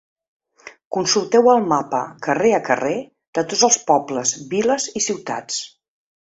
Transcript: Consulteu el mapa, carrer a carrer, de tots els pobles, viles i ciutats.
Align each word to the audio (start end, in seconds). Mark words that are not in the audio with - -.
Consulteu 0.95 1.49
el 1.51 1.61
mapa, 1.73 1.99
carrer 2.27 2.53
a 2.59 2.61
carrer, 2.69 2.95
de 3.39 3.45
tots 3.53 3.67
els 3.69 3.79
pobles, 3.93 4.33
viles 4.55 4.89
i 5.03 5.05
ciutats. 5.11 5.63